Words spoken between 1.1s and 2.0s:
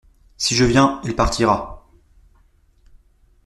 partira.